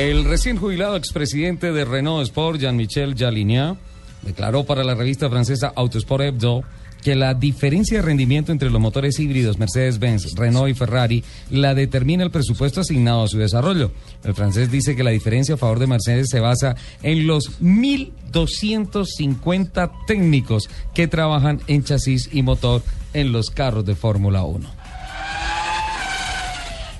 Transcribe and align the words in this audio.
El 0.00 0.24
recién 0.24 0.56
jubilado 0.56 0.96
expresidente 0.96 1.72
de 1.72 1.84
Renault 1.84 2.22
Sport, 2.22 2.58
Jean-Michel 2.58 3.14
Jalinier, 3.18 3.74
declaró 4.22 4.64
para 4.64 4.82
la 4.82 4.94
revista 4.94 5.28
francesa 5.28 5.74
Autosport 5.76 6.24
Hebdo 6.24 6.64
que 7.02 7.14
la 7.14 7.34
diferencia 7.34 7.98
de 7.98 8.06
rendimiento 8.06 8.50
entre 8.50 8.70
los 8.70 8.80
motores 8.80 9.20
híbridos 9.20 9.58
Mercedes-Benz, 9.58 10.36
Renault 10.36 10.70
y 10.70 10.74
Ferrari 10.74 11.22
la 11.50 11.74
determina 11.74 12.24
el 12.24 12.30
presupuesto 12.30 12.80
asignado 12.80 13.24
a 13.24 13.28
su 13.28 13.36
desarrollo. 13.36 13.92
El 14.24 14.32
francés 14.32 14.70
dice 14.70 14.96
que 14.96 15.04
la 15.04 15.10
diferencia 15.10 15.56
a 15.56 15.58
favor 15.58 15.78
de 15.78 15.88
Mercedes 15.88 16.30
se 16.30 16.40
basa 16.40 16.76
en 17.02 17.26
los 17.26 17.60
1.250 17.60 19.90
técnicos 20.06 20.70
que 20.94 21.08
trabajan 21.08 21.60
en 21.66 21.84
chasis 21.84 22.30
y 22.32 22.40
motor 22.40 22.82
en 23.12 23.32
los 23.32 23.50
carros 23.50 23.84
de 23.84 23.96
Fórmula 23.96 24.44
1. 24.44 24.79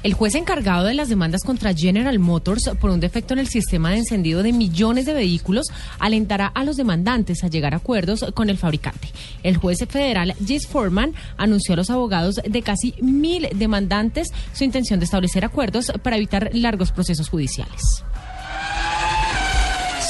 El 0.03 0.15
juez 0.15 0.35
encargado 0.35 0.87
de 0.87 0.95
las 0.95 1.11
demandas 1.11 1.43
contra 1.43 1.75
General 1.75 2.19
Motors 2.19 2.71
por 2.81 2.89
un 2.89 3.01
defecto 3.01 3.35
en 3.35 3.41
el 3.41 3.49
sistema 3.49 3.91
de 3.91 3.99
encendido 3.99 4.43
de 4.43 4.51
millones 4.51 5.05
de 5.05 5.13
vehículos 5.13 5.67
alentará 5.99 6.47
a 6.47 6.65
los 6.65 6.79
demandantes 6.79 7.45
a 7.45 7.49
llegar 7.49 7.75
a 7.75 7.79
acuerdos 7.79 8.25
con 8.33 8.49
el 8.49 8.57
fabricante. 8.57 9.09
El 9.43 9.59
juez 9.59 9.79
federal 9.87 10.35
Jess 10.47 10.67
Foreman 10.67 11.13
anunció 11.37 11.75
a 11.75 11.77
los 11.77 11.91
abogados 11.91 12.37
de 12.37 12.63
casi 12.63 12.95
mil 13.03 13.47
demandantes 13.55 14.29
su 14.55 14.65
intención 14.65 15.01
de 15.01 15.05
establecer 15.05 15.45
acuerdos 15.45 15.93
para 16.03 16.17
evitar 16.17 16.49
largos 16.55 16.93
procesos 16.93 17.29
judiciales. 17.29 18.03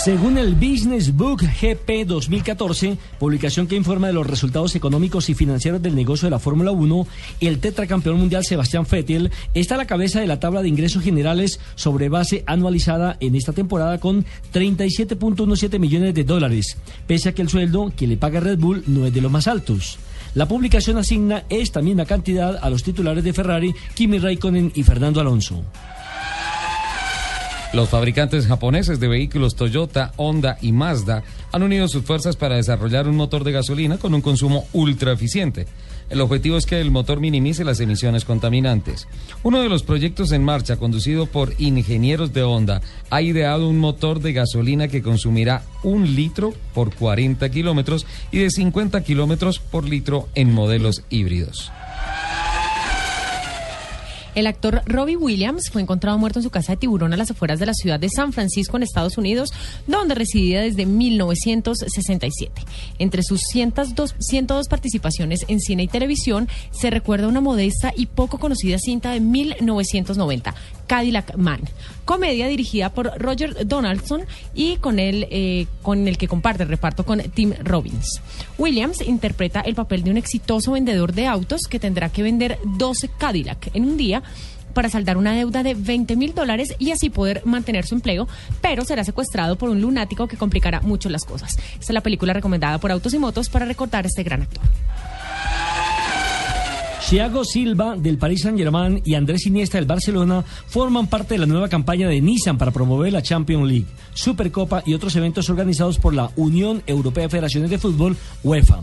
Según 0.03 0.39
el 0.39 0.55
Business 0.55 1.15
Book 1.15 1.43
GP 1.43 2.07
2014, 2.07 2.97
publicación 3.19 3.67
que 3.67 3.77
informa 3.77 4.07
de 4.07 4.15
los 4.15 4.27
resultados 4.27 4.75
económicos 4.75 5.29
y 5.29 5.35
financieros 5.35 5.83
del 5.83 5.95
negocio 5.95 6.25
de 6.25 6.31
la 6.31 6.39
Fórmula 6.39 6.71
1, 6.71 7.07
el 7.43 7.59
tetracampeón 7.59 8.17
mundial 8.17 8.43
Sebastián 8.43 8.87
Vettel 8.91 9.31
está 9.53 9.75
a 9.75 9.79
la 9.79 9.87
cabeza 9.87 10.19
de 10.19 10.27
la 10.27 10.41
tabla 10.41 10.63
de 10.63 10.71
ingresos 10.71 11.03
generales 11.03 11.61
sobre 11.75 12.09
base 12.09 12.45
anualizada 12.47 13.19
en 13.21 13.35
esta 13.35 13.53
temporada 13.53 14.01
con 14.01 14.25
37.17 14.55 15.79
millones 15.79 16.15
de 16.15 16.25
dólares, 16.25 16.79
pese 17.07 17.29
a 17.29 17.35
que 17.35 17.43
el 17.43 17.51
sueldo 17.51 17.93
que 17.95 18.07
le 18.07 18.17
paga 18.17 18.41
Red 18.41 18.59
Bull 18.59 18.83
no 18.87 19.05
es 19.05 19.13
de 19.13 19.21
los 19.21 19.31
más 19.31 19.49
altos. 19.49 19.99
La 20.35 20.49
publicación 20.49 20.97
asigna 20.97 21.45
esta 21.51 21.83
misma 21.83 22.07
cantidad 22.07 22.59
a 22.63 22.71
los 22.71 22.83
titulares 22.83 23.23
de 23.23 23.35
Ferrari, 23.35 23.75
Kimi 23.93 24.19
Raikkonen 24.19 24.73
y 24.75 24.83
Fernando 24.83 25.21
Alonso. 25.21 25.63
Los 27.73 27.89
fabricantes 27.89 28.49
japoneses 28.49 28.99
de 28.99 29.07
vehículos 29.07 29.55
Toyota, 29.55 30.13
Honda 30.17 30.59
y 30.61 30.73
Mazda 30.73 31.23
han 31.53 31.63
unido 31.63 31.87
sus 31.87 32.03
fuerzas 32.03 32.35
para 32.35 32.57
desarrollar 32.57 33.07
un 33.07 33.15
motor 33.15 33.45
de 33.45 33.53
gasolina 33.53 33.97
con 33.97 34.13
un 34.13 34.23
consumo 34.23 34.67
ultra 34.73 35.13
eficiente. 35.13 35.69
El 36.09 36.21
objetivo 36.21 36.57
es 36.57 36.67
que 36.67 36.81
el 36.81 36.91
motor 36.91 37.21
minimice 37.21 37.63
las 37.63 37.79
emisiones 37.79 38.25
contaminantes. 38.25 39.07
Uno 39.45 39.63
de 39.63 39.69
los 39.69 39.85
proyectos 39.85 40.33
en 40.33 40.43
marcha, 40.43 40.79
conducido 40.79 41.27
por 41.27 41.55
ingenieros 41.59 42.33
de 42.33 42.43
Honda, 42.43 42.81
ha 43.09 43.23
ideado 43.23 43.69
un 43.69 43.79
motor 43.79 44.19
de 44.19 44.33
gasolina 44.33 44.89
que 44.89 45.03
consumirá 45.03 45.63
un 45.85 46.17
litro 46.17 46.53
por 46.75 46.93
40 46.93 47.49
kilómetros 47.51 48.05
y 48.33 48.39
de 48.39 48.51
50 48.51 49.01
kilómetros 49.05 49.61
por 49.61 49.89
litro 49.89 50.29
en 50.35 50.53
modelos 50.53 51.05
híbridos. 51.09 51.71
El 54.41 54.47
actor 54.47 54.81
Robbie 54.87 55.19
Williams 55.19 55.69
fue 55.71 55.83
encontrado 55.83 56.17
muerto 56.17 56.39
en 56.39 56.43
su 56.43 56.49
casa 56.49 56.73
de 56.73 56.79
tiburón 56.79 57.13
a 57.13 57.19
las 57.19 57.31
afueras 57.31 57.59
de 57.59 57.67
la 57.67 57.75
ciudad 57.75 58.01
de 58.01 58.09
San 58.09 58.33
Francisco, 58.33 58.79
en 58.79 58.83
Estados 58.83 59.19
Unidos, 59.19 59.53
donde 59.87 60.15
residía 60.15 60.63
desde 60.63 60.87
1967. 60.87 62.63
Entre 62.99 63.23
sus 63.23 63.43
102, 63.53 64.15
102 64.19 64.67
participaciones 64.69 65.45
en 65.49 65.61
cine 65.61 65.83
y 65.83 65.89
televisión, 65.89 66.49
se 66.71 66.89
recuerda 66.89 67.29
una 67.29 67.43
modesta 67.43 67.93
y 67.95 68.07
poco 68.07 68.39
conocida 68.39 68.79
cinta 68.79 69.11
de 69.11 69.21
1990, 69.21 70.55
Cadillac 70.91 71.37
Man, 71.37 71.61
comedia 72.05 72.49
dirigida 72.49 72.93
por 72.93 73.17
Roger 73.17 73.65
Donaldson 73.65 74.23
y 74.55 74.79
con 74.79 74.99
él, 74.99 75.29
eh, 75.31 75.69
con 75.83 76.09
el 76.09 76.19
que 76.19 76.27
comparte 76.27 76.65
el 76.65 76.69
reparto 76.69 77.07
con 77.07 77.21
Tim 77.21 77.55
Robbins. 77.63 78.21
Williams 78.59 79.01
interpreta 79.01 79.61
el 79.61 79.77
papel 79.77 80.03
de 80.03 80.11
un 80.11 80.17
exitoso 80.17 80.73
vendedor 80.73 81.13
de 81.13 81.29
autos 81.29 81.61
que 81.71 81.79
tendrá 81.79 82.09
que 82.09 82.25
vender 82.25 82.59
12 82.65 83.09
Cadillac 83.17 83.71
en 83.73 83.85
un 83.85 83.97
día 83.97 84.25
para 84.75 84.89
saldar 84.89 85.17
una 85.17 85.33
deuda 85.33 85.63
de 85.63 85.75
20 85.75 86.17
mil 86.17 86.35
dólares 86.35 86.75
y 86.81 86.91
así 86.91 87.09
poder 87.09 87.43
mantener 87.45 87.87
su 87.87 87.95
empleo, 87.95 88.27
pero 88.61 88.85
será 88.85 89.05
secuestrado 89.05 89.55
por 89.55 89.69
un 89.69 89.81
lunático 89.81 90.27
que 90.27 90.37
complicará 90.37 90.81
mucho 90.81 91.09
las 91.09 91.25
cosas. 91.25 91.57
Esta 91.57 91.79
es 91.79 91.91
la 91.91 92.01
película 92.01 92.33
recomendada 92.33 92.79
por 92.79 92.91
Autos 92.91 93.15
y 93.15 93.21
Motos 93.21 93.49
para 93.49 93.65
recordar 93.65 94.07
a 94.07 94.09
este 94.09 94.25
gran 94.25 94.43
actor. 94.43 94.65
Thiago 97.11 97.45
Silva 97.45 97.97
del 97.97 98.19
Paris 98.19 98.43
Saint-Germain 98.43 99.03
y 99.05 99.15
Andrés 99.15 99.45
Iniesta 99.45 99.79
del 99.79 99.85
Barcelona 99.85 100.45
forman 100.69 101.09
parte 101.09 101.35
de 101.35 101.39
la 101.41 101.47
nueva 101.47 101.69
campaña 101.69 102.09
de 102.09 102.21
Nissan 102.21 102.57
para 102.57 102.71
promover 102.71 103.13
la 103.13 103.21
Champions 103.21 103.69
League, 103.69 103.87
Supercopa 104.15 104.85
y 104.87 104.95
otros 104.95 105.17
eventos 105.17 105.51
organizados 105.51 105.99
por 105.99 106.15
la 106.15 106.31
Unión 106.37 106.85
Europea 106.87 107.25
de 107.25 107.31
Federaciones 107.31 107.69
de 107.69 107.79
Fútbol, 107.79 108.17
UEFA. 108.45 108.83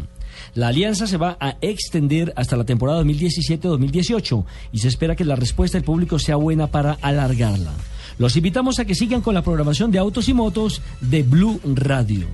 La 0.55 0.67
alianza 0.67 1.07
se 1.07 1.15
va 1.15 1.37
a 1.39 1.55
extender 1.61 2.33
hasta 2.35 2.57
la 2.57 2.65
temporada 2.65 3.01
2017-2018 3.03 4.43
y 4.73 4.79
se 4.79 4.89
espera 4.89 5.15
que 5.15 5.23
la 5.23 5.37
respuesta 5.37 5.77
del 5.77 5.85
público 5.85 6.19
sea 6.19 6.35
buena 6.35 6.67
para 6.67 6.97
alargarla. 7.01 7.71
Los 8.17 8.35
invitamos 8.35 8.79
a 8.79 8.83
que 8.83 8.93
sigan 8.93 9.21
con 9.21 9.35
la 9.35 9.41
programación 9.41 9.89
de 9.89 9.99
autos 9.99 10.27
y 10.27 10.33
motos 10.33 10.81
de 10.99 11.23
Blue 11.23 11.61
Radio. 11.63 12.27